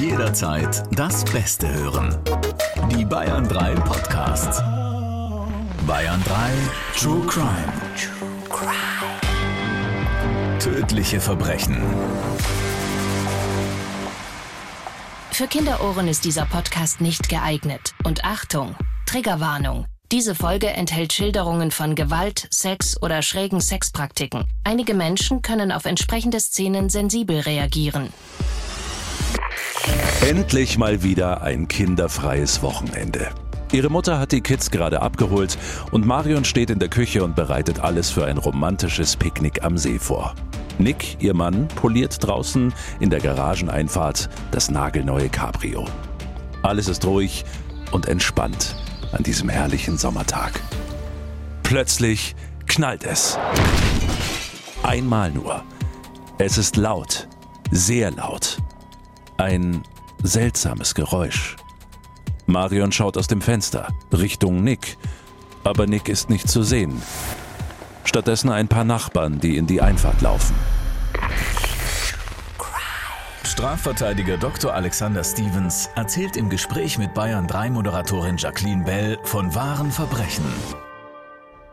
[0.00, 2.14] Jederzeit das Beste hören.
[2.94, 4.58] Die Bayern 3 Podcasts.
[5.86, 6.52] Bayern 3
[6.98, 7.72] True Crime.
[10.58, 11.82] Tödliche Verbrechen.
[15.30, 17.94] Für Kinderohren ist dieser Podcast nicht geeignet.
[18.04, 18.76] Und Achtung,
[19.06, 19.86] Triggerwarnung.
[20.12, 24.44] Diese Folge enthält Schilderungen von Gewalt, Sex oder schrägen Sexpraktiken.
[24.62, 28.12] Einige Menschen können auf entsprechende Szenen sensibel reagieren.
[30.20, 33.28] Endlich mal wieder ein kinderfreies Wochenende.
[33.72, 35.58] Ihre Mutter hat die Kids gerade abgeholt
[35.90, 39.98] und Marion steht in der Küche und bereitet alles für ein romantisches Picknick am See
[39.98, 40.34] vor.
[40.78, 45.84] Nick, ihr Mann, poliert draußen in der Garageneinfahrt das nagelneue Cabrio.
[46.62, 47.44] Alles ist ruhig
[47.92, 48.76] und entspannt
[49.12, 50.60] an diesem herrlichen Sommertag.
[51.62, 53.38] Plötzlich knallt es.
[54.82, 55.62] Einmal nur.
[56.38, 57.28] Es ist laut,
[57.70, 58.58] sehr laut.
[59.38, 59.82] Ein
[60.22, 61.56] seltsames Geräusch.
[62.46, 64.96] Marion schaut aus dem Fenster Richtung Nick,
[65.64, 67.02] aber Nick ist nicht zu sehen.
[68.04, 70.54] Stattdessen ein paar Nachbarn, die in die Einfahrt laufen.
[73.42, 74.74] Strafverteidiger Dr.
[74.74, 80.44] Alexander Stevens erzählt im Gespräch mit Bayern 3 Moderatorin Jacqueline Bell von wahren Verbrechen.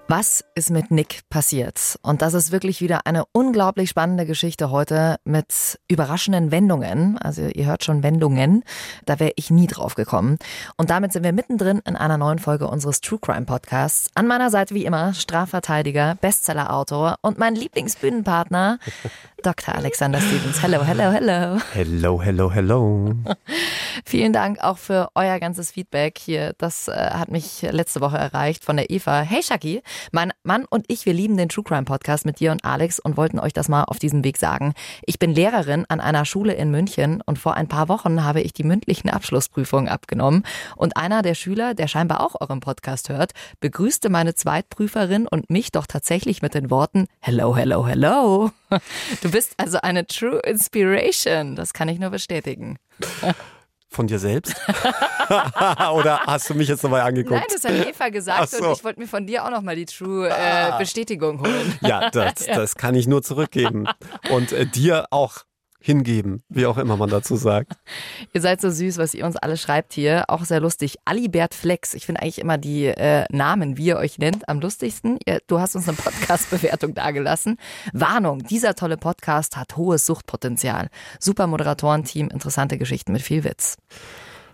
[0.10, 1.98] Was ist mit Nick passiert?
[2.02, 7.18] Und das ist wirklich wieder eine unglaublich spannende Geschichte heute mit überraschenden Wendungen.
[7.18, 8.64] Also ihr hört schon Wendungen.
[9.06, 10.38] Da wäre ich nie drauf gekommen.
[10.76, 14.10] Und damit sind wir mittendrin in einer neuen Folge unseres True Crime Podcasts.
[14.14, 18.80] An meiner Seite wie immer Strafverteidiger, Bestsellerautor und mein Lieblingsbühnenpartner
[19.44, 19.76] Dr.
[19.76, 20.62] Alexander Stevens.
[20.64, 21.60] Hello, hello, hello.
[21.74, 23.14] Hello, hello, hello.
[24.06, 26.54] Vielen Dank auch für euer ganzes Feedback hier.
[26.58, 29.22] Das äh, hat mich letzte Woche erreicht von der Eva.
[29.22, 32.66] Hey Shaki, mein Mann und ich, wir lieben den True Crime Podcast mit dir und
[32.66, 34.74] Alex und wollten euch das mal auf diesem Weg sagen.
[35.06, 38.54] Ich bin Lehrerin an einer Schule in München und vor ein paar Wochen habe ich
[38.54, 40.44] die mündlichen Abschlussprüfungen abgenommen
[40.76, 45.72] und einer der Schüler, der scheinbar auch euren Podcast hört, begrüßte meine Zweitprüferin und mich
[45.72, 48.52] doch tatsächlich mit den Worten Hello, hello, hello.
[49.22, 51.56] Du bist also eine True Inspiration.
[51.56, 52.78] Das kann ich nur bestätigen.
[53.94, 54.56] Von dir selbst?
[55.94, 57.40] Oder hast du mich jetzt nochmal angeguckt?
[57.40, 58.66] Nein, das hat Eva gesagt so.
[58.66, 60.78] und ich wollte mir von dir auch nochmal die True äh, ah.
[60.80, 61.78] Bestätigung holen.
[61.82, 62.56] Ja das, ja.
[62.56, 63.88] das kann ich nur zurückgeben.
[64.32, 65.44] Und äh, dir auch
[65.84, 67.74] hingeben, wie auch immer man dazu sagt.
[68.34, 70.24] ihr seid so süß, was ihr uns alle schreibt hier.
[70.30, 70.96] Auch sehr lustig.
[71.04, 71.94] Alibert Flex.
[71.94, 75.20] Ich finde eigentlich immer die äh, Namen, wie ihr euch nennt, am lustigsten.
[75.26, 77.58] Ihr, du hast uns eine Podcast-Bewertung dagelassen.
[77.92, 80.88] Warnung, dieser tolle Podcast hat hohes Suchtpotenzial.
[81.20, 83.76] Super Moderatorenteam, interessante Geschichten mit viel Witz.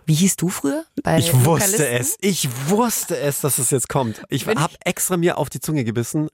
[0.06, 0.84] Wie hieß du früher?
[1.16, 2.16] ich wusste es.
[2.20, 4.24] Ich wusste es, dass es jetzt kommt.
[4.28, 6.28] Ich habe extra mir auf die Zunge gebissen.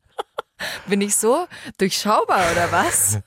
[0.86, 1.46] Bin ich so
[1.78, 3.18] durchschaubar oder was?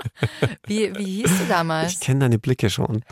[0.66, 1.92] wie, wie hieß du damals?
[1.92, 3.04] Ich kenne deine Blicke schon.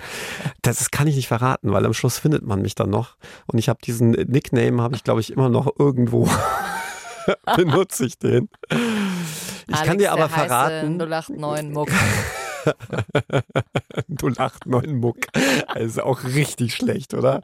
[0.62, 3.16] Das, das, kann ich nicht verraten, weil am Schluss findet man mich dann noch.
[3.46, 6.28] Und ich habe diesen Nickname, habe ich glaube ich immer noch irgendwo.
[7.56, 8.48] Benutze ich den.
[8.70, 10.96] Ich Alex, kann dir aber verraten.
[10.96, 11.88] 089 Muck.
[14.08, 15.18] 089 Muck.
[15.68, 17.42] Also auch richtig schlecht, oder?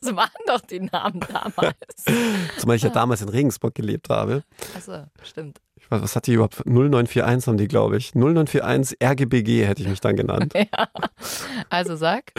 [0.00, 1.74] So waren doch die Namen damals.
[2.58, 4.42] Zumal ich ja damals in Regensburg gelebt habe.
[4.76, 5.60] Achso, stimmt.
[5.76, 6.64] Ich weiß, was hat die überhaupt?
[6.66, 8.14] 0941 haben die, glaube ich.
[8.14, 10.54] 0941 RGBG hätte ich mich dann genannt.
[10.72, 10.88] Ja.
[11.68, 12.32] Also sag.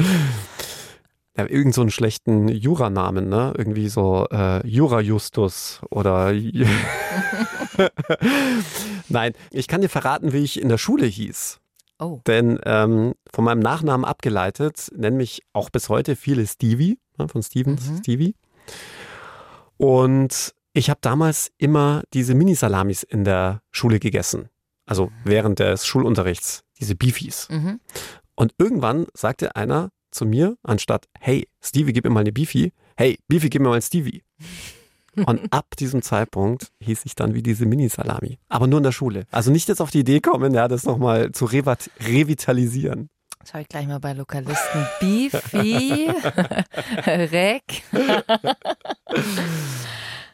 [1.38, 3.54] Ja, irgend so einen schlechten Juranamen, ne?
[3.58, 6.34] Irgendwie so äh, Jura Justus oder
[9.10, 11.60] Nein, ich kann dir verraten, wie ich in der Schule hieß.
[12.00, 12.22] Oh.
[12.28, 17.42] Denn ähm, von meinem Nachnamen abgeleitet nennen mich auch bis heute viele Stevie, ne, von
[17.42, 17.98] Stevens, mhm.
[17.98, 18.36] Stevie.
[19.78, 24.50] Und ich habe damals immer diese Mini-Salamis in der Schule gegessen.
[24.86, 27.48] Also während des Schulunterrichts, diese Beefies.
[27.50, 27.80] Mhm.
[28.36, 33.18] Und irgendwann sagte einer zu mir, anstatt, hey, Stevie, gib mir mal eine Beefy, hey,
[33.28, 34.24] Beefy, gib mir mal ein Stevie.
[35.26, 38.40] Und ab diesem Zeitpunkt hieß ich dann wie diese Mini-Salami.
[38.50, 39.26] Aber nur in der Schule.
[39.32, 43.10] Also nicht jetzt auf die Idee kommen, ja, das nochmal zu revitalisieren.
[43.50, 44.88] Schau ich gleich mal bei Lokalisten.
[45.00, 46.10] Beefy,
[47.06, 47.84] Rek.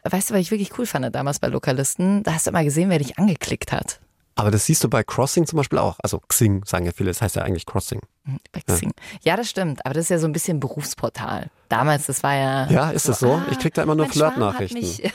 [0.04, 2.22] weißt du, was ich wirklich cool fand damals bei Lokalisten?
[2.22, 4.00] Da hast du immer gesehen, wer dich angeklickt hat.
[4.34, 5.98] Aber das siehst du bei Crossing zum Beispiel auch.
[6.02, 8.00] Also Xing sagen ja viele, das heißt ja eigentlich Crossing.
[8.24, 8.92] Hm, bei Xing.
[9.22, 9.32] Ja.
[9.32, 9.84] ja, das stimmt.
[9.84, 11.50] Aber das ist ja so ein bisschen Berufsportal.
[11.68, 12.70] Damals, das war ja.
[12.70, 13.34] Ja, ist so, das so?
[13.34, 14.82] Ah, ich krieg da immer nur Flirtnachrichten.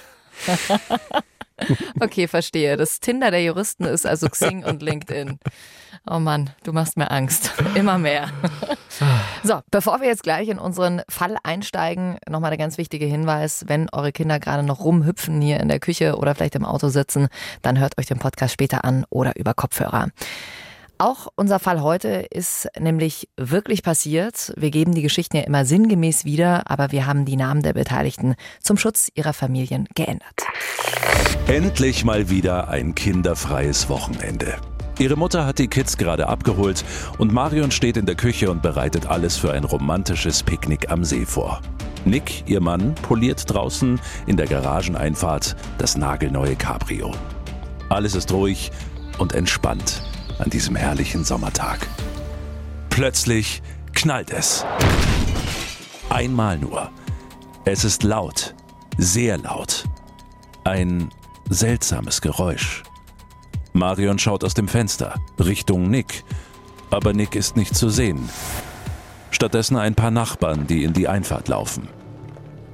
[1.99, 2.77] okay, verstehe.
[2.77, 5.39] Das Tinder der Juristen ist also Xing und LinkedIn.
[6.09, 7.51] Oh Mann, du machst mir Angst.
[7.75, 8.29] Immer mehr.
[9.43, 13.89] So, bevor wir jetzt gleich in unseren Fall einsteigen, nochmal der ganz wichtige Hinweis, wenn
[13.91, 17.27] eure Kinder gerade noch rumhüpfen hier in der Küche oder vielleicht im Auto sitzen,
[17.61, 20.07] dann hört euch den Podcast später an oder über Kopfhörer.
[20.99, 24.51] Auch unser Fall heute ist nämlich wirklich passiert.
[24.57, 28.35] Wir geben die Geschichten ja immer sinngemäß wieder, aber wir haben die Namen der Beteiligten
[28.63, 30.41] zum Schutz ihrer Familien geändert.
[31.47, 34.55] Endlich mal wieder ein kinderfreies Wochenende.
[34.97, 36.83] Ihre Mutter hat die Kids gerade abgeholt
[37.19, 41.27] und Marion steht in der Küche und bereitet alles für ein romantisches Picknick am See
[41.27, 41.61] vor.
[42.05, 47.13] Nick, ihr Mann, poliert draußen in der Garageneinfahrt das nagelneue Cabrio.
[47.89, 48.71] Alles ist ruhig
[49.19, 50.01] und entspannt
[50.39, 51.87] an diesem herrlichen Sommertag.
[52.89, 53.61] Plötzlich
[53.93, 54.65] knallt es.
[56.09, 56.89] Einmal nur.
[57.65, 58.55] Es ist laut,
[58.97, 59.85] sehr laut.
[60.63, 61.09] Ein
[61.49, 62.83] seltsames Geräusch.
[63.73, 66.23] Marion schaut aus dem Fenster, Richtung Nick.
[66.89, 68.29] Aber Nick ist nicht zu sehen.
[69.31, 71.89] Stattdessen ein paar Nachbarn, die in die Einfahrt laufen.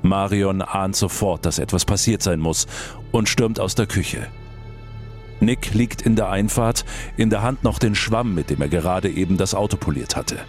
[0.04, 2.68] Marion ahnt sofort, dass etwas passiert sein muss
[3.12, 4.27] und stürmt aus der Küche.
[5.39, 6.85] Nick liegt in der Einfahrt,
[7.18, 10.39] in der Hand noch den Schwamm, mit dem er gerade eben das Auto poliert hatte.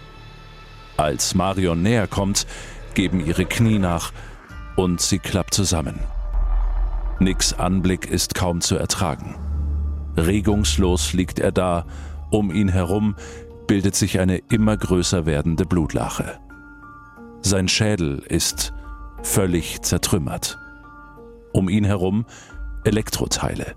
[0.97, 2.47] Als Marion näher kommt,
[2.93, 4.13] geben ihre Knie nach
[4.75, 5.99] und sie klappt zusammen.
[7.19, 9.35] Nicks Anblick ist kaum zu ertragen.
[10.17, 11.85] Regungslos liegt er da,
[12.29, 13.15] um ihn herum
[13.67, 16.39] bildet sich eine immer größer werdende Blutlache.
[17.41, 18.73] Sein Schädel ist
[19.23, 20.57] völlig zertrümmert.
[21.51, 22.25] Um ihn herum
[22.83, 23.75] Elektroteile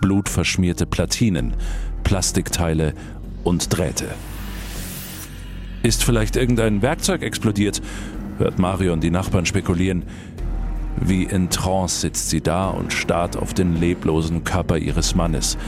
[0.00, 1.54] blutverschmierte Platinen,
[2.02, 2.94] Plastikteile
[3.42, 4.06] und Drähte.
[5.82, 7.82] Ist vielleicht irgendein Werkzeug explodiert?
[8.38, 10.04] hört Marion die Nachbarn spekulieren.
[11.00, 15.58] Wie in Trance sitzt sie da und starrt auf den leblosen Körper ihres Mannes,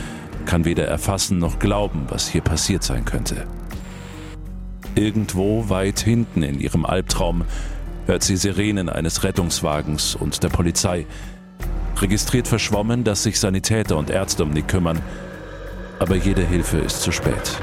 [0.46, 3.46] kann weder erfassen noch glauben, was hier passiert sein könnte.
[4.94, 7.44] Irgendwo weit hinten in ihrem Albtraum
[8.06, 11.06] hört sie Sirenen eines Rettungswagens und der Polizei,
[12.00, 15.00] registriert verschwommen, dass sich Sanitäter und Ärzte um Nick kümmern.
[15.98, 17.60] Aber jede Hilfe ist zu spät.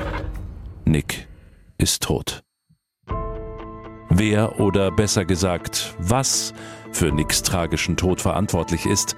[0.85, 1.27] Nick
[1.77, 2.43] ist tot.
[4.09, 6.53] Wer oder besser gesagt, was
[6.91, 9.15] für Nicks tragischen Tod verantwortlich ist,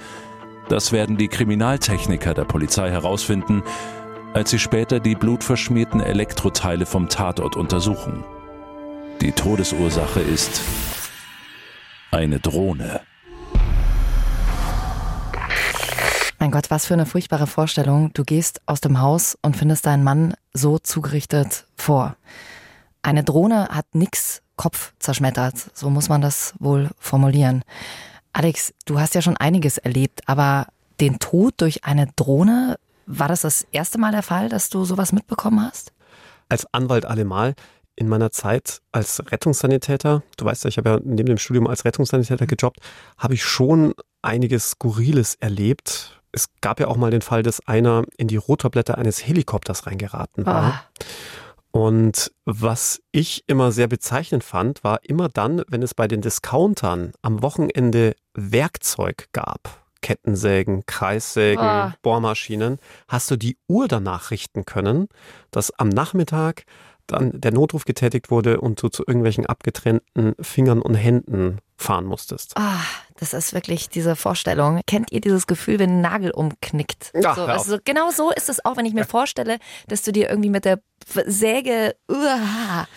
[0.70, 3.62] das werden die Kriminaltechniker der Polizei herausfinden,
[4.34, 8.24] als sie später die blutverschmierten Elektroteile vom Tatort untersuchen.
[9.22, 10.62] Die Todesursache ist
[12.12, 13.02] eine Drohne.
[16.46, 18.14] Mein Gott, was für eine furchtbare Vorstellung.
[18.14, 22.18] Du gehst aus dem Haus und findest deinen Mann so zugerichtet vor.
[23.02, 25.56] Eine Drohne hat nix Kopf zerschmettert.
[25.74, 27.64] So muss man das wohl formulieren.
[28.32, 30.68] Alex, du hast ja schon einiges erlebt, aber
[31.00, 32.78] den Tod durch eine Drohne,
[33.08, 35.94] war das das erste Mal der Fall, dass du sowas mitbekommen hast?
[36.48, 37.56] Als Anwalt allemal.
[37.96, 41.86] In meiner Zeit als Rettungssanitäter, du weißt ja, ich habe ja neben dem Studium als
[41.86, 42.82] Rettungssanitäter gejobbt,
[43.18, 48.04] habe ich schon einiges Skurriles erlebt es gab ja auch mal den Fall, dass einer
[48.18, 50.84] in die Rotorblätter eines Helikopters reingeraten war.
[51.74, 51.80] Oh.
[51.88, 57.14] Und was ich immer sehr bezeichnend fand, war immer dann, wenn es bei den Discountern
[57.22, 59.82] am Wochenende Werkzeug gab.
[60.02, 61.92] Kettensägen, Kreissägen, oh.
[62.02, 65.08] Bohrmaschinen, hast du die Uhr danach richten können,
[65.52, 66.66] dass am Nachmittag
[67.08, 72.54] dann der Notruf getätigt wurde und du zu irgendwelchen abgetrennten Fingern und Händen fahren musstest.
[72.56, 72.80] Ah,
[73.20, 74.82] das ist wirklich diese Vorstellung.
[74.88, 77.12] Kennt ihr dieses Gefühl, wenn ein Nagel umknickt?
[77.24, 79.58] Ach, so, also genau so ist es auch, wenn ich mir vorstelle,
[79.88, 80.80] dass du dir irgendwie mit der
[81.26, 82.88] Säge uah,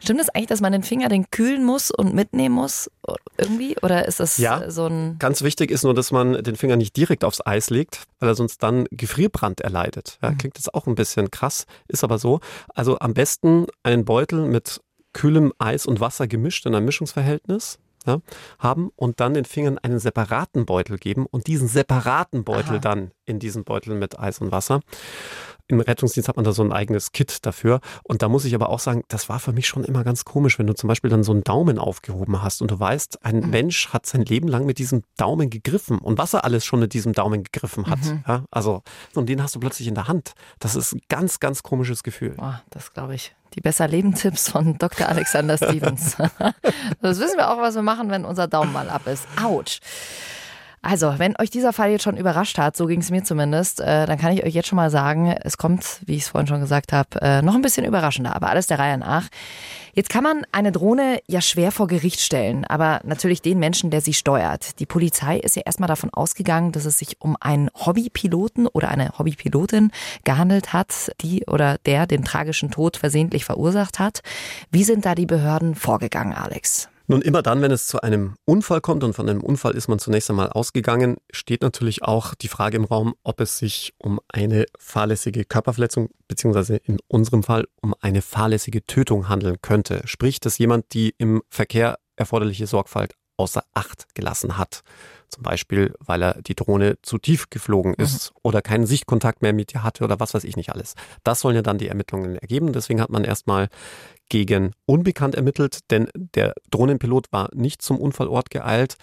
[0.00, 2.90] Stimmt es das eigentlich, dass man den Finger den kühlen muss und mitnehmen muss
[3.36, 3.76] irgendwie?
[3.82, 5.16] Oder ist das ja, so ein.
[5.18, 8.34] Ganz wichtig ist nur, dass man den Finger nicht direkt aufs Eis legt, weil er
[8.34, 10.18] sonst dann Gefrierbrand erleidet.
[10.22, 10.38] Ja, mhm.
[10.38, 12.40] Klingt jetzt auch ein bisschen krass, ist aber so.
[12.74, 14.80] Also am besten einen Beutel mit
[15.12, 18.20] kühlem Eis und Wasser gemischt in einem Mischungsverhältnis ja,
[18.58, 22.78] haben und dann den Fingern einen separaten Beutel geben und diesen separaten Beutel Aha.
[22.78, 24.80] dann in diesen Beutel mit Eis und Wasser.
[25.70, 27.80] Im Rettungsdienst hat man da so ein eigenes Kit dafür.
[28.02, 30.58] Und da muss ich aber auch sagen, das war für mich schon immer ganz komisch,
[30.58, 33.50] wenn du zum Beispiel dann so einen Daumen aufgehoben hast und du weißt, ein mhm.
[33.50, 36.92] Mensch hat sein Leben lang mit diesem Daumen gegriffen und was er alles schon mit
[36.92, 38.04] diesem Daumen gegriffen hat.
[38.04, 38.24] Mhm.
[38.26, 38.82] Ja, also,
[39.14, 40.32] und den hast du plötzlich in der Hand.
[40.58, 42.30] Das ist ein ganz, ganz komisches Gefühl.
[42.30, 43.34] Boah, das glaube ich.
[43.54, 45.08] Die besser Lebentipps von Dr.
[45.08, 46.16] Alexander Stevens.
[47.00, 49.26] das wissen wir auch, was wir machen, wenn unser Daumen mal ab ist.
[49.40, 49.80] Autsch.
[50.82, 54.06] Also, wenn euch dieser Fall jetzt schon überrascht hat, so ging es mir zumindest, äh,
[54.06, 56.60] dann kann ich euch jetzt schon mal sagen, es kommt, wie ich es vorhin schon
[56.60, 59.28] gesagt habe, äh, noch ein bisschen überraschender, aber alles der Reihe nach.
[59.92, 64.00] Jetzt kann man eine Drohne ja schwer vor Gericht stellen, aber natürlich den Menschen, der
[64.00, 64.78] sie steuert.
[64.80, 69.18] Die Polizei ist ja erstmal davon ausgegangen, dass es sich um einen Hobbypiloten oder eine
[69.18, 69.90] Hobbypilotin
[70.24, 74.20] gehandelt hat, die oder der den tragischen Tod versehentlich verursacht hat.
[74.70, 76.88] Wie sind da die Behörden vorgegangen, Alex?
[77.10, 79.98] Nun, immer dann, wenn es zu einem Unfall kommt, und von einem Unfall ist man
[79.98, 84.66] zunächst einmal ausgegangen, steht natürlich auch die Frage im Raum, ob es sich um eine
[84.78, 90.02] fahrlässige Körperverletzung, beziehungsweise in unserem Fall um eine fahrlässige Tötung handeln könnte.
[90.04, 94.82] Sprich, dass jemand die im Verkehr erforderliche Sorgfalt außer Acht gelassen hat.
[95.28, 98.40] Zum Beispiel, weil er die Drohne zu tief geflogen ist mhm.
[98.42, 100.94] oder keinen Sichtkontakt mehr mit ihr hatte oder was weiß ich nicht alles.
[101.24, 102.72] Das sollen ja dann die Ermittlungen ergeben.
[102.72, 103.68] Deswegen hat man erstmal
[104.28, 108.96] gegen Unbekannt ermittelt, denn der Drohnenpilot war nicht zum Unfallort geeilt.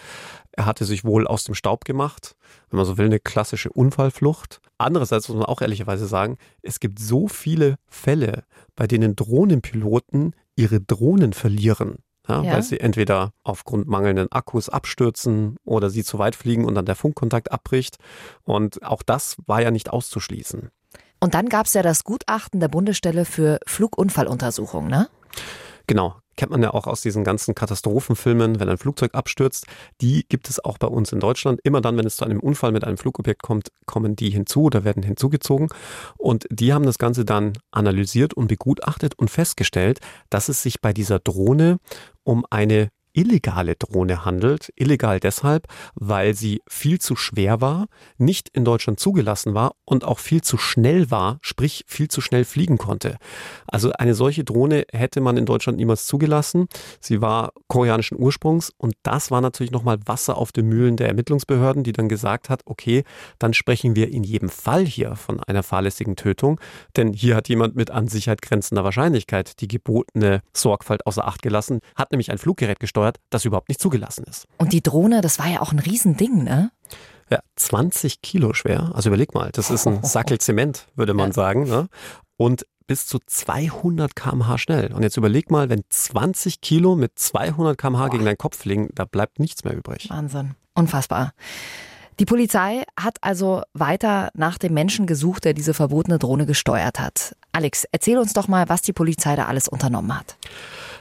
[0.51, 2.35] Er hatte sich wohl aus dem Staub gemacht,
[2.69, 4.59] wenn man so will, eine klassische Unfallflucht.
[4.77, 8.43] Andererseits muss man auch ehrlicherweise sagen, es gibt so viele Fälle,
[8.75, 12.53] bei denen Drohnenpiloten ihre Drohnen verlieren ja, ja.
[12.53, 16.95] weil sie entweder aufgrund mangelnden Akkus abstürzen oder sie zu weit fliegen und dann der
[16.95, 17.97] Funkkontakt abbricht.
[18.43, 20.69] Und auch das war ja nicht auszuschließen.
[21.19, 25.09] Und dann gab es ja das Gutachten der Bundesstelle für Flugunfalluntersuchung, ne?
[25.87, 29.65] Genau, kennt man ja auch aus diesen ganzen Katastrophenfilmen, wenn ein Flugzeug abstürzt.
[29.99, 31.59] Die gibt es auch bei uns in Deutschland.
[31.63, 34.83] Immer dann, wenn es zu einem Unfall mit einem Flugobjekt kommt, kommen die hinzu oder
[34.85, 35.67] werden hinzugezogen.
[36.17, 40.93] Und die haben das Ganze dann analysiert und begutachtet und festgestellt, dass es sich bei
[40.93, 41.79] dieser Drohne
[42.23, 44.71] um eine illegale Drohne handelt.
[44.75, 50.19] Illegal deshalb, weil sie viel zu schwer war, nicht in Deutschland zugelassen war und auch
[50.19, 53.17] viel zu schnell war, sprich viel zu schnell fliegen konnte.
[53.65, 56.67] Also eine solche Drohne hätte man in Deutschland niemals zugelassen.
[57.01, 61.83] Sie war koreanischen Ursprungs und das war natürlich nochmal Wasser auf den Mühlen der Ermittlungsbehörden,
[61.83, 63.03] die dann gesagt hat, okay,
[63.39, 66.59] dann sprechen wir in jedem Fall hier von einer fahrlässigen Tötung,
[66.95, 71.79] denn hier hat jemand mit an Sicherheit grenzender Wahrscheinlichkeit die gebotene Sorgfalt außer Acht gelassen,
[71.95, 74.47] hat nämlich ein Fluggerät gesteuert gesteuert, das überhaupt nicht zugelassen ist.
[74.57, 76.71] Und die Drohne, das war ja auch ein Riesending, ne?
[77.29, 78.91] Ja, 20 Kilo schwer.
[78.93, 81.33] Also überleg mal, das ist ein Sackel Zement, würde man ja.
[81.33, 81.67] sagen.
[81.67, 81.87] Ne?
[82.37, 84.93] Und bis zu 200 km/h schnell.
[84.93, 89.03] Und jetzt überleg mal, wenn 20 Kilo mit 200 km/h gegen deinen Kopf fliegen, da
[89.03, 90.09] bleibt nichts mehr übrig.
[90.09, 90.55] Wahnsinn.
[90.73, 91.33] Unfassbar.
[92.19, 97.35] Die Polizei hat also weiter nach dem Menschen gesucht, der diese verbotene Drohne gesteuert hat.
[97.51, 100.37] Alex, erzähl uns doch mal, was die Polizei da alles unternommen hat.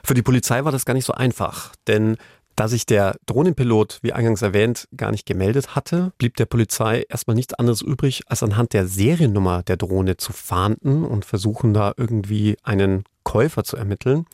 [0.06, 2.16] Für die Polizei war das gar nicht so einfach, denn
[2.54, 7.34] da sich der Drohnenpilot, wie eingangs erwähnt, gar nicht gemeldet hatte, blieb der Polizei erstmal
[7.34, 12.56] nichts anderes übrig, als anhand der Seriennummer der Drohne zu fahnden und versuchen da irgendwie
[12.62, 14.26] einen Käufer zu ermitteln.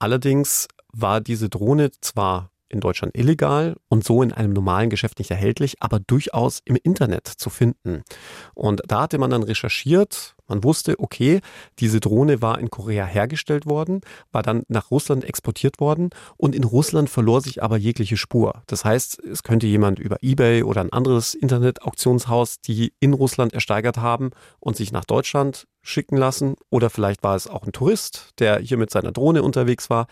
[0.00, 5.30] Allerdings war diese Drohne zwar in Deutschland illegal und so in einem normalen Geschäft nicht
[5.30, 8.02] erhältlich, aber durchaus im Internet zu finden.
[8.54, 11.40] Und da hatte man dann recherchiert, man wusste, okay,
[11.78, 16.64] diese Drohne war in Korea hergestellt worden, war dann nach Russland exportiert worden und in
[16.64, 18.62] Russland verlor sich aber jegliche Spur.
[18.66, 23.98] Das heißt, es könnte jemand über eBay oder ein anderes Internet-Auktionshaus, die in Russland ersteigert
[23.98, 24.30] haben
[24.60, 28.78] und sich nach Deutschland schicken lassen oder vielleicht war es auch ein Tourist, der hier
[28.78, 30.06] mit seiner Drohne unterwegs war.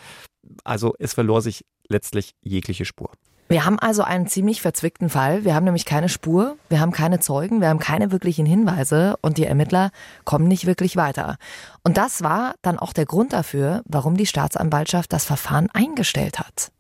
[0.65, 3.11] Also es verlor sich letztlich jegliche Spur.
[3.53, 5.45] Wir haben also einen ziemlich verzwickten Fall.
[5.45, 9.37] Wir haben nämlich keine Spur, wir haben keine Zeugen, wir haben keine wirklichen Hinweise und
[9.37, 9.91] die Ermittler
[10.25, 11.37] kommen nicht wirklich weiter.
[11.85, 16.73] Und das war dann auch der Grund dafür, warum die Staatsanwaltschaft das Verfahren eingestellt hat.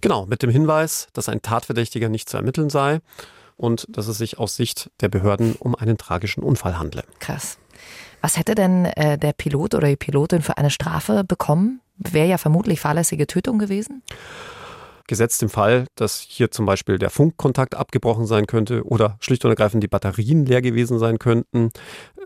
[0.00, 3.00] Genau, mit dem Hinweis, dass ein Tatverdächtiger nicht zu ermitteln sei
[3.58, 7.04] und dass es sich aus Sicht der Behörden um einen tragischen Unfall handle.
[7.18, 7.58] Krass.
[8.22, 11.82] Was hätte denn äh, der Pilot oder die Pilotin für eine Strafe bekommen?
[12.00, 14.02] Wäre ja vermutlich fahrlässige Tötung gewesen?
[15.06, 19.50] Gesetzt im Fall, dass hier zum Beispiel der Funkkontakt abgebrochen sein könnte oder schlicht und
[19.50, 21.70] ergreifend die Batterien leer gewesen sein könnten,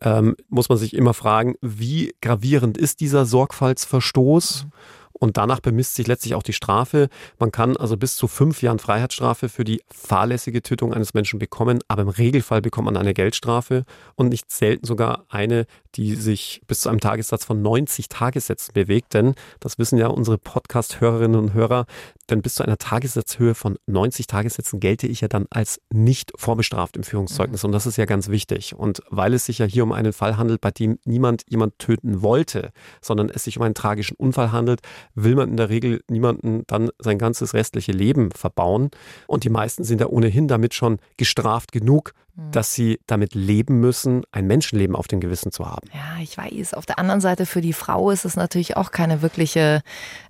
[0.03, 4.65] ähm, muss man sich immer fragen, wie gravierend ist dieser Sorgfaltsverstoß?
[4.65, 4.71] Mhm.
[5.19, 7.09] Und danach bemisst sich letztlich auch die Strafe.
[7.39, 11.79] Man kann also bis zu fünf Jahren Freiheitsstrafe für die fahrlässige Tötung eines Menschen bekommen,
[11.89, 13.85] aber im Regelfall bekommt man eine Geldstrafe
[14.17, 19.15] und nicht selten sogar eine, die sich bis zu einem Tagessatz von 90 Tagessätzen bewegt.
[19.15, 21.87] Denn das wissen ja unsere Podcast-Hörerinnen und Hörer,
[22.31, 26.97] denn bis zu einer Tagessatzhöhe von 90 Tagessätzen gelte ich ja dann als nicht vorbestraft
[26.97, 27.63] im Führungszeugnis.
[27.63, 27.69] Mhm.
[27.69, 28.75] Und das ist ja ganz wichtig.
[28.75, 32.23] Und weil es sich ja hier um einen Fall handelt, bei dem niemand jemand töten
[32.23, 34.81] wollte, sondern es sich um einen tragischen Unfall handelt,
[35.15, 38.91] will man in der Regel niemanden dann sein ganzes restliche Leben verbauen.
[39.27, 42.51] Und die meisten sind ja ohnehin damit schon gestraft genug, hm.
[42.51, 45.89] dass sie damit leben müssen, ein Menschenleben auf dem Gewissen zu haben.
[45.93, 46.75] Ja, ich weiß.
[46.75, 49.83] Auf der anderen Seite für die Frau ist es natürlich auch keine wirkliche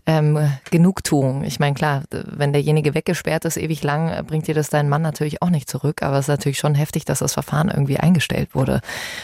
[0.06, 0.38] ähm,
[0.70, 1.44] Genugtuung.
[1.44, 5.40] Ich meine, klar, wenn derjenige weggesperrt ist ewig lang, bringt dir das deinen Mann natürlich
[5.40, 6.02] auch nicht zurück.
[6.02, 8.80] Aber es ist natürlich schon heftig, dass das Verfahren irgendwie eingestellt wurde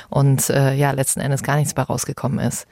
[0.09, 2.67] und äh, ja, letzten Endes gar nichts bei rausgekommen ist.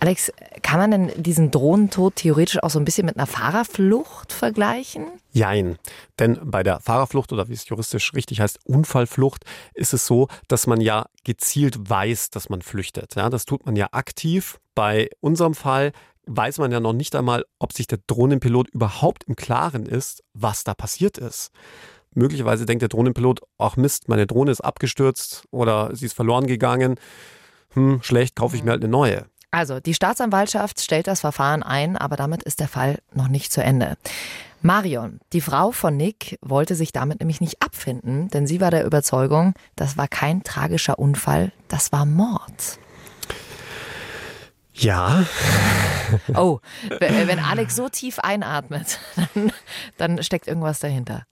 [0.00, 0.30] Alex,
[0.62, 5.06] kann man denn diesen Drohnentod theoretisch auch so ein bisschen mit einer Fahrerflucht vergleichen?
[5.32, 5.78] Jein.
[6.18, 10.66] Denn bei der Fahrerflucht oder wie es juristisch richtig heißt, Unfallflucht, ist es so, dass
[10.66, 13.14] man ja gezielt weiß, dass man flüchtet.
[13.16, 14.58] Ja, das tut man ja aktiv.
[14.74, 15.92] Bei unserem Fall
[16.26, 20.64] weiß man ja noch nicht einmal, ob sich der Drohnenpilot überhaupt im Klaren ist, was
[20.64, 21.52] da passiert ist.
[22.12, 26.96] Möglicherweise denkt der Drohnenpilot, ach Mist, meine Drohne ist abgestürzt oder sie ist verloren gegangen.
[27.74, 29.26] Hm, schlecht, kaufe ich mir halt eine neue.
[29.50, 33.62] Also, die Staatsanwaltschaft stellt das Verfahren ein, aber damit ist der Fall noch nicht zu
[33.62, 33.96] Ende.
[34.62, 38.84] Marion, die Frau von Nick, wollte sich damit nämlich nicht abfinden, denn sie war der
[38.84, 42.78] Überzeugung, das war kein tragischer Unfall, das war Mord.
[44.74, 45.24] Ja.
[46.36, 46.60] Oh,
[47.00, 49.00] wenn Alex so tief einatmet,
[49.34, 49.52] dann,
[49.96, 51.24] dann steckt irgendwas dahinter.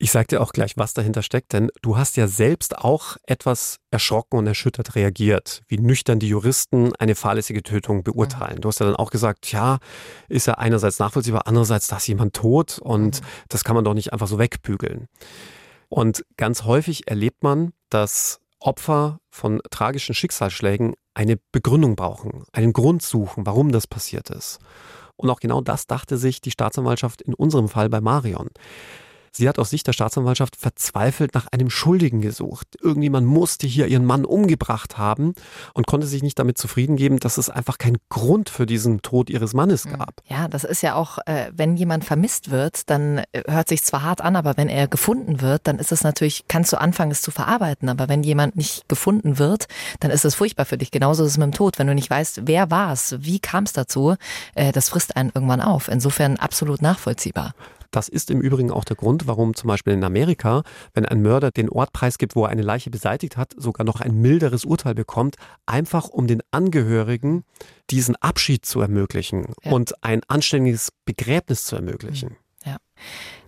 [0.00, 3.78] Ich sag dir auch gleich, was dahinter steckt, denn du hast ja selbst auch etwas
[3.90, 8.56] erschrocken und erschüttert reagiert, wie nüchtern die Juristen eine fahrlässige Tötung beurteilen.
[8.56, 8.60] Mhm.
[8.60, 9.78] Du hast ja dann auch gesagt, ja,
[10.28, 13.26] ist ja einerseits nachvollziehbar, andererseits, da ist jemand tot und mhm.
[13.48, 15.08] das kann man doch nicht einfach so wegbügeln.
[15.88, 23.02] Und ganz häufig erlebt man, dass Opfer von tragischen Schicksalsschlägen eine Begründung brauchen, einen Grund
[23.02, 24.60] suchen, warum das passiert ist.
[25.16, 28.50] Und auch genau das dachte sich die Staatsanwaltschaft in unserem Fall bei Marion.
[29.32, 32.76] Sie hat aus Sicht der Staatsanwaltschaft verzweifelt nach einem Schuldigen gesucht.
[32.80, 35.34] Irgendjemand musste hier ihren Mann umgebracht haben
[35.74, 39.30] und konnte sich nicht damit zufrieden geben, dass es einfach keinen Grund für diesen Tod
[39.30, 39.98] ihres Mannes hm.
[39.98, 40.14] gab.
[40.26, 44.02] Ja, das ist ja auch, äh, wenn jemand vermisst wird, dann äh, hört sich zwar
[44.02, 47.22] hart an, aber wenn er gefunden wird, dann ist es natürlich, kannst du anfangen, es
[47.22, 47.88] zu verarbeiten.
[47.88, 49.66] Aber wenn jemand nicht gefunden wird,
[50.00, 50.90] dann ist es furchtbar für dich.
[50.90, 51.78] Genauso ist es mit dem Tod.
[51.78, 54.16] Wenn du nicht weißt, wer war es, wie kam es dazu,
[54.54, 55.88] äh, das frisst einen irgendwann auf.
[55.88, 57.54] Insofern absolut nachvollziehbar.
[57.90, 61.50] Das ist im Übrigen auch der Grund, warum zum Beispiel in Amerika, wenn ein Mörder
[61.50, 65.36] den Ort preisgibt, wo er eine Leiche beseitigt hat, sogar noch ein milderes Urteil bekommt,
[65.66, 67.44] einfach um den Angehörigen
[67.90, 69.72] diesen Abschied zu ermöglichen ja.
[69.72, 72.36] und ein anständiges Begräbnis zu ermöglichen.
[72.64, 72.76] Ja.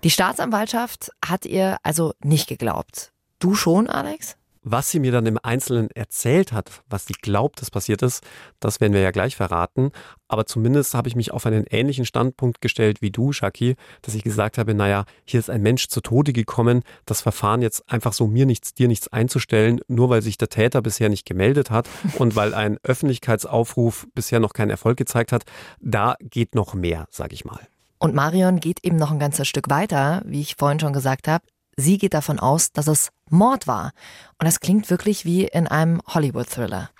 [0.02, 3.12] Die Staatsanwaltschaft hat ihr also nicht geglaubt.
[3.38, 4.37] Du schon, Alex?
[4.62, 8.22] Was sie mir dann im Einzelnen erzählt hat, was sie glaubt, dass passiert ist,
[8.60, 9.90] das werden wir ja gleich verraten.
[10.28, 14.22] Aber zumindest habe ich mich auf einen ähnlichen Standpunkt gestellt wie du, Shaki, dass ich
[14.22, 18.26] gesagt habe, naja, hier ist ein Mensch zu Tode gekommen, das Verfahren jetzt einfach so
[18.26, 21.88] mir nichts, dir nichts einzustellen, nur weil sich der Täter bisher nicht gemeldet hat
[22.18, 25.44] und weil ein Öffentlichkeitsaufruf bisher noch keinen Erfolg gezeigt hat,
[25.80, 27.60] da geht noch mehr, sage ich mal.
[27.98, 31.44] Und Marion geht eben noch ein ganzes Stück weiter, wie ich vorhin schon gesagt habe.
[31.76, 33.93] Sie geht davon aus, dass es Mord war.
[34.38, 36.90] Und das klingt wirklich wie in einem Hollywood-Thriller.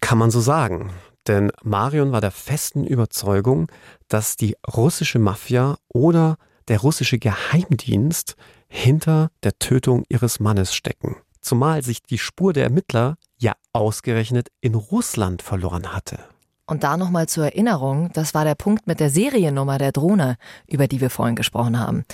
[0.00, 0.92] Kann man so sagen.
[1.26, 3.70] Denn Marion war der festen Überzeugung,
[4.08, 6.36] dass die russische Mafia oder
[6.68, 8.36] der russische Geheimdienst
[8.68, 11.16] hinter der Tötung ihres Mannes stecken.
[11.40, 16.18] Zumal sich die Spur der Ermittler ja ausgerechnet in Russland verloren hatte.
[16.66, 20.88] Und da nochmal zur Erinnerung, das war der Punkt mit der Seriennummer der Drohne, über
[20.88, 22.04] die wir vorhin gesprochen haben.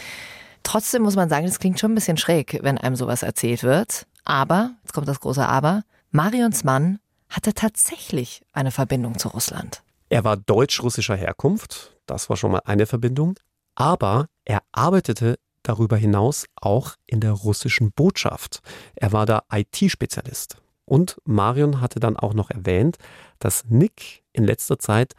[0.62, 4.06] Trotzdem muss man sagen, es klingt schon ein bisschen schräg, wenn einem sowas erzählt wird.
[4.24, 6.98] Aber, jetzt kommt das große Aber, Marions Mann
[7.28, 9.82] hatte tatsächlich eine Verbindung zu Russland.
[10.08, 13.34] Er war deutsch-russischer Herkunft, das war schon mal eine Verbindung,
[13.74, 18.60] aber er arbeitete darüber hinaus auch in der russischen Botschaft.
[18.94, 20.56] Er war da IT-Spezialist.
[20.84, 22.98] Und Marion hatte dann auch noch erwähnt,
[23.38, 25.14] dass Nick in letzter Zeit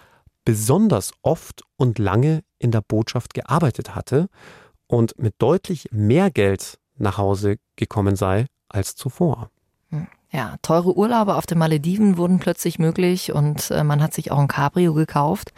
[0.45, 4.27] besonders oft und lange in der Botschaft gearbeitet hatte
[4.87, 9.49] und mit deutlich mehr Geld nach Hause gekommen sei als zuvor.
[9.89, 10.07] Hm.
[10.31, 14.39] Ja, teure Urlaube auf den Malediven wurden plötzlich möglich und äh, man hat sich auch
[14.39, 15.53] ein Cabrio gekauft.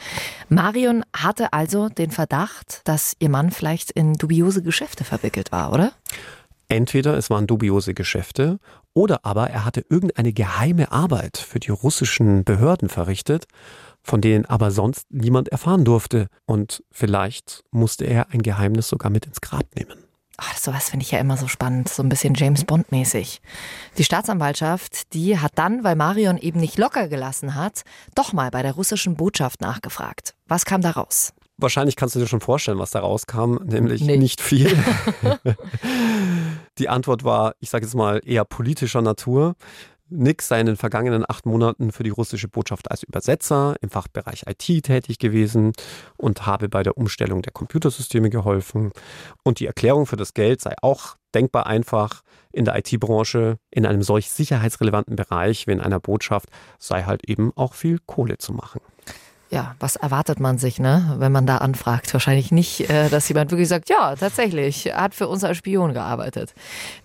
[0.50, 5.94] Marion hatte also den Verdacht, dass ihr Mann vielleicht in dubiose Geschäfte verwickelt war, oder?
[6.68, 8.60] Entweder es waren dubiose Geschäfte
[8.94, 13.46] oder aber er hatte irgendeine geheime Arbeit für die russischen Behörden verrichtet
[14.06, 16.28] von denen aber sonst niemand erfahren durfte.
[16.46, 19.98] Und vielleicht musste er ein Geheimnis sogar mit ins Grab nehmen.
[20.38, 23.42] Ach, sowas finde ich ja immer so spannend, so ein bisschen James Bond mäßig.
[23.98, 27.84] Die Staatsanwaltschaft, die hat dann, weil Marion eben nicht locker gelassen hat,
[28.16, 30.36] doch mal bei der russischen Botschaft nachgefragt.
[30.48, 31.34] Was kam da raus?
[31.58, 34.78] Wahrscheinlich kannst du dir schon vorstellen, was da rauskam, nämlich nicht, nicht viel.
[36.78, 39.56] Die Antwort war, ich sage jetzt mal, eher politischer Natur.
[40.10, 44.44] Nick sei in den vergangenen acht Monaten für die russische Botschaft als Übersetzer im Fachbereich
[44.48, 45.74] IT tätig gewesen
[46.18, 48.92] und habe bei der Umstellung der Computersysteme geholfen.
[49.44, 52.22] Und die Erklärung für das Geld sei auch denkbar einfach.
[52.52, 57.52] In der IT-Branche, in einem solch sicherheitsrelevanten Bereich wie in einer Botschaft, sei halt eben
[57.56, 58.80] auch viel Kohle zu machen.
[59.50, 62.12] Ja, was erwartet man sich, ne, wenn man da anfragt?
[62.14, 65.94] Wahrscheinlich nicht, äh, dass jemand wirklich sagt, ja, tatsächlich, er hat für uns als Spion
[65.94, 66.56] gearbeitet.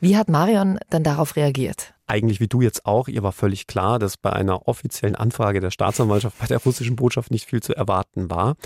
[0.00, 1.92] Wie hat Marion denn darauf reagiert?
[2.10, 5.70] Eigentlich wie du jetzt auch, ihr war völlig klar, dass bei einer offiziellen Anfrage der
[5.70, 8.56] Staatsanwaltschaft bei der russischen Botschaft nicht viel zu erwarten war.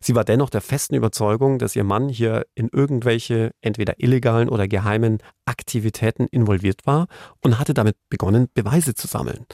[0.00, 4.68] Sie war dennoch der festen Überzeugung, dass ihr Mann hier in irgendwelche entweder illegalen oder
[4.68, 7.08] geheimen Aktivitäten involviert war
[7.40, 9.46] und hatte damit begonnen, Beweise zu sammeln.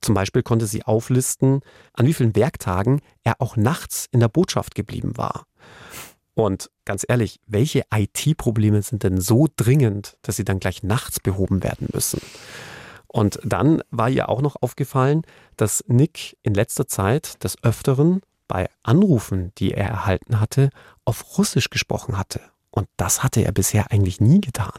[0.00, 1.60] Zum Beispiel konnte sie auflisten,
[1.92, 5.44] an wie vielen Werktagen er auch nachts in der Botschaft geblieben war.
[6.32, 11.62] Und ganz ehrlich, welche IT-Probleme sind denn so dringend, dass sie dann gleich nachts behoben
[11.62, 12.20] werden müssen?
[13.14, 15.22] Und dann war ihr auch noch aufgefallen,
[15.56, 20.70] dass Nick in letzter Zeit des Öfteren bei Anrufen, die er erhalten hatte,
[21.04, 22.40] auf Russisch gesprochen hatte.
[22.72, 24.72] Und das hatte er bisher eigentlich nie getan.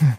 [0.00, 0.18] Hm.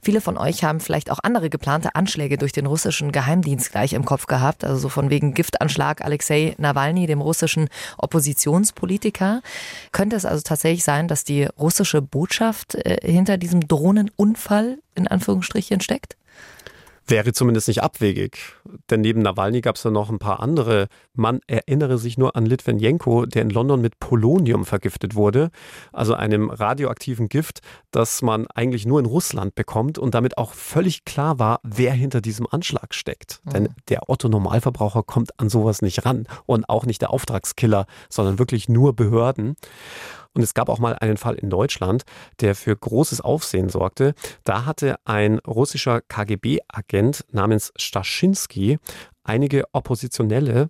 [0.00, 4.04] Viele von euch haben vielleicht auch andere geplante Anschläge durch den russischen Geheimdienst gleich im
[4.04, 9.42] Kopf gehabt, also so von wegen Giftanschlag Alexei Nawalny, dem russischen Oppositionspolitiker.
[9.90, 15.80] Könnte es also tatsächlich sein, dass die russische Botschaft äh, hinter diesem Drohnenunfall in Anführungsstrichen
[15.80, 16.17] steckt?
[17.08, 18.38] Wäre zumindest nicht abwegig.
[18.90, 20.88] Denn neben Nawalny gab es da noch ein paar andere.
[21.14, 25.50] Man erinnere sich nur an Litvenjenko, der in London mit Polonium vergiftet wurde,
[25.90, 31.06] also einem radioaktiven Gift, das man eigentlich nur in Russland bekommt und damit auch völlig
[31.06, 33.40] klar war, wer hinter diesem Anschlag steckt.
[33.44, 33.50] Mhm.
[33.50, 38.68] Denn der Otto-Normalverbraucher kommt an sowas nicht ran und auch nicht der Auftragskiller, sondern wirklich
[38.68, 39.56] nur Behörden.
[40.38, 42.04] Und es gab auch mal einen Fall in Deutschland,
[42.38, 44.14] der für großes Aufsehen sorgte.
[44.44, 48.78] Da hatte ein russischer KGB-Agent namens Staschinski
[49.24, 50.68] einige Oppositionelle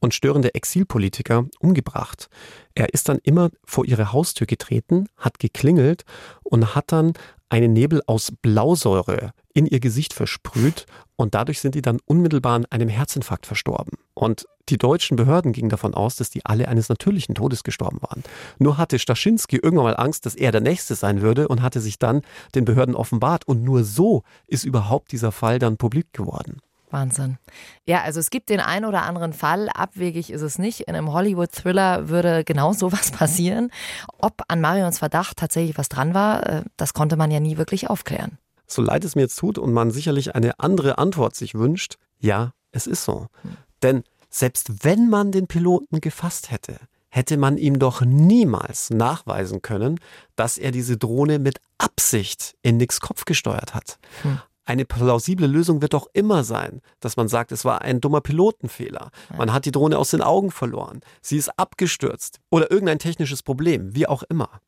[0.00, 2.30] und störende Exilpolitiker umgebracht.
[2.74, 6.04] Er ist dann immer vor ihre Haustür getreten, hat geklingelt
[6.42, 7.12] und hat dann
[7.50, 10.86] einen Nebel aus Blausäure in ihr Gesicht versprüht
[11.22, 13.92] und dadurch sind die dann unmittelbar an einem Herzinfarkt verstorben.
[14.12, 18.24] Und die deutschen Behörden gingen davon aus, dass die alle eines natürlichen Todes gestorben waren.
[18.58, 21.98] Nur hatte Staschinski irgendwann mal Angst, dass er der Nächste sein würde und hatte sich
[22.00, 22.22] dann
[22.56, 23.46] den Behörden offenbart.
[23.46, 26.60] Und nur so ist überhaupt dieser Fall dann publik geworden.
[26.90, 27.38] Wahnsinn.
[27.86, 30.80] Ja, also es gibt den einen oder anderen Fall, abwegig ist es nicht.
[30.80, 33.70] In einem Hollywood-Thriller würde genau sowas passieren.
[34.18, 37.88] Ob an Marions Verdacht tatsächlich was dran war, äh, das konnte man ja nie wirklich
[37.88, 38.38] aufklären.
[38.66, 42.52] So leid es mir jetzt tut und man sicherlich eine andere Antwort sich wünscht, ja,
[42.70, 43.26] es ist so.
[43.42, 43.56] Hm.
[43.82, 50.00] Denn selbst wenn man den Piloten gefasst hätte, hätte man ihm doch niemals nachweisen können,
[50.36, 53.98] dass er diese Drohne mit Absicht in Nicks Kopf gesteuert hat.
[54.22, 58.20] Hm eine plausible Lösung wird doch immer sein, dass man sagt, es war ein dummer
[58.20, 59.10] Pilotenfehler.
[59.36, 61.00] Man hat die Drohne aus den Augen verloren.
[61.20, 62.40] Sie ist abgestürzt.
[62.50, 64.60] Oder irgendein technisches Problem, wie auch immer.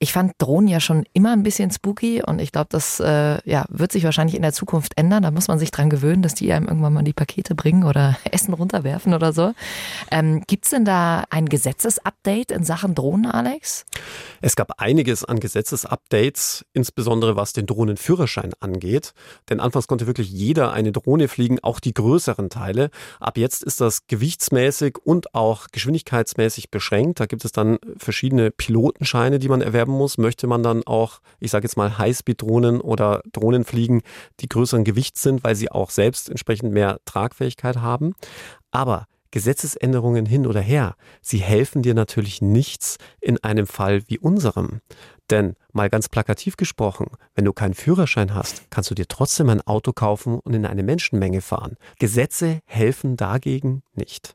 [0.00, 3.64] Ich fand Drohnen ja schon immer ein bisschen spooky und ich glaube, das äh, ja,
[3.68, 5.24] wird sich wahrscheinlich in der Zukunft ändern.
[5.24, 8.16] Da muss man sich dran gewöhnen, dass die einem irgendwann mal die Pakete bringen oder
[8.30, 9.54] Essen runterwerfen oder so.
[10.12, 13.86] Ähm, Gibt es denn da ein Gesetzesupdate in Sachen Drohnen, Alex?
[14.40, 19.14] Es gab einiges an Gesetzesupdates, insbesondere was den Drohnenführerschein angeht.
[19.50, 22.90] Denn anfangs konnte wirklich jeder eine Drohne fliegen, auch die größeren Teile.
[23.18, 27.18] Ab jetzt ist das gewichtsmäßig und auch geschwindigkeitsmäßig beschränkt.
[27.18, 31.20] Da gibt es dann verschiedene Pilotenscheine, die man erwerben betreiben muss, möchte man dann auch,
[31.40, 34.02] ich sage jetzt mal, Highspeed-Drohnen oder Drohnen fliegen,
[34.40, 38.14] die größeren Gewichts sind, weil sie auch selbst entsprechend mehr Tragfähigkeit haben.
[38.70, 44.80] Aber Gesetzesänderungen hin oder her, sie helfen dir natürlich nichts in einem Fall wie unserem.
[45.30, 49.60] Denn mal ganz plakativ gesprochen, wenn du keinen Führerschein hast, kannst du dir trotzdem ein
[49.60, 51.76] Auto kaufen und in eine Menschenmenge fahren.
[51.98, 54.34] Gesetze helfen dagegen nicht.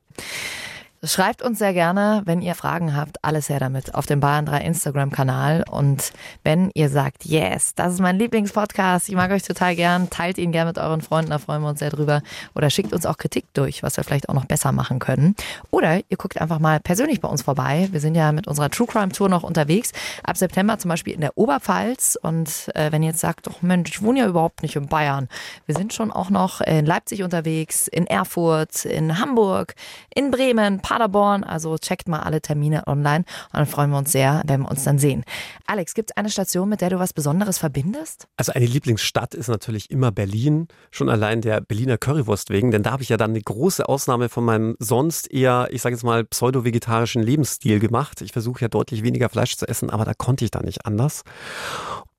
[1.06, 4.62] Schreibt uns sehr gerne, wenn ihr Fragen habt, alles her damit auf dem Bayern 3
[4.62, 5.66] Instagram-Kanal.
[5.70, 6.13] Und
[6.46, 10.54] wenn ihr sagt, yes, das ist mein Lieblingspodcast, ich mag euch total gern, teilt ihn
[10.54, 12.22] gerne mit euren Freunden, da freuen wir uns sehr drüber.
[12.56, 15.36] Oder schickt uns auch Kritik durch, was wir vielleicht auch noch besser machen können.
[15.72, 17.89] Oder ihr guckt einfach mal persönlich bei uns vorbei.
[17.92, 19.92] Wir sind ja mit unserer True Crime Tour noch unterwegs.
[20.24, 22.18] Ab September zum Beispiel in der Oberpfalz.
[22.22, 25.28] Und äh, wenn ihr jetzt sagt, oh Mensch, ich wohne ja überhaupt nicht in Bayern.
[25.66, 29.76] Wir sind schon auch noch in Leipzig unterwegs, in Erfurt, in Hamburg,
[30.16, 31.43] in Bremen, Paderborn.
[31.43, 34.84] Also checkt mal alle Termine online und dann freuen wir uns sehr, wenn wir uns
[34.84, 35.23] dann sehen.
[35.65, 38.27] Alex, gibt es eine Station, mit der du was Besonderes verbindest?
[38.38, 40.67] Also eine Lieblingsstadt ist natürlich immer Berlin.
[40.91, 44.29] Schon allein der Berliner Currywurst wegen, denn da habe ich ja dann eine große Ausnahme
[44.29, 48.21] von meinem sonst eher, ich sage jetzt mal, pseudo-vegetarischen Lebensstil gemacht.
[48.21, 51.23] Ich versuche ja deutlich weniger Fleisch zu essen, aber da konnte ich da nicht anders.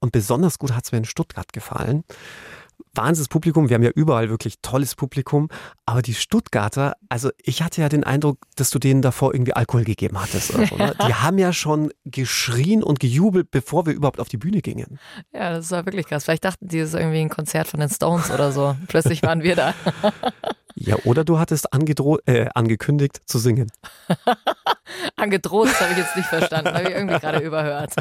[0.00, 2.02] Und besonders gut hat es mir in Stuttgart gefallen.
[2.94, 3.68] Wahnsinnspublikum.
[3.68, 5.48] Wir haben ja überall wirklich tolles Publikum.
[5.86, 9.84] Aber die Stuttgarter, also ich hatte ja den Eindruck, dass du denen davor irgendwie Alkohol
[9.84, 10.54] gegeben hattest.
[10.54, 10.94] Oder ne?
[11.06, 14.98] Die haben ja schon geschrien und gejubelt, bevor wir überhaupt auf die Bühne gingen.
[15.32, 16.24] Ja, das war wirklich krass.
[16.24, 18.76] Vielleicht dachten die, das ist irgendwie ein Konzert von den Stones oder so.
[18.88, 19.74] Plötzlich waren wir da.
[20.76, 21.68] Ja, oder du hattest
[22.26, 23.70] äh, angekündigt zu singen.
[25.16, 27.94] Angedroht, das habe ich jetzt nicht verstanden, habe ich irgendwie gerade überhört.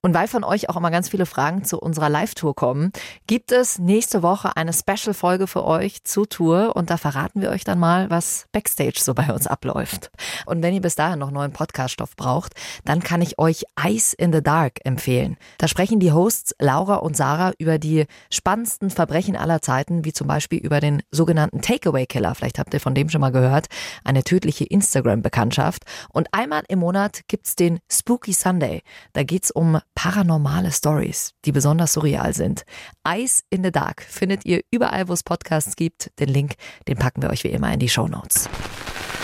[0.00, 2.92] Und weil von euch auch immer ganz viele Fragen zu unserer Live-Tour kommen,
[3.26, 7.64] gibt es nächste Woche eine Special-Folge für euch zur Tour und da verraten wir euch
[7.64, 10.10] dann mal, was Backstage so bei uns abläuft.
[10.46, 14.32] Und wenn ihr bis dahin noch neuen Podcaststoff braucht, dann kann ich euch Ice in
[14.32, 15.36] the Dark empfehlen.
[15.58, 20.26] Da sprechen die Hosts Laura und Sarah über die spannendsten Verbrechen aller Zeiten, wie zum
[20.26, 21.60] Beispiel über den sogenannten
[22.04, 22.34] Takeaway-Killer.
[22.34, 23.66] Vielleicht habt ihr von dem schon mal gehört.
[24.04, 25.84] Eine tödliche Instagram-Bekanntschaft.
[26.10, 28.82] Und einmal im Monat gibt's den Spooky Sunday.
[29.12, 32.64] Da geht's um paranormale Stories, die besonders surreal sind.
[33.06, 36.10] Ice in the Dark findet ihr überall, wo es Podcasts gibt.
[36.18, 36.54] Den Link,
[36.88, 38.48] den packen wir euch wie immer in die Show Notes.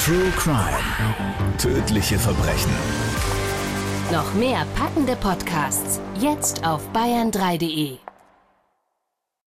[0.04, 0.78] True Crime.
[1.58, 2.72] Tödliche Verbrechen.
[4.10, 7.98] Noch mehr packende Podcasts jetzt auf bayern3.de.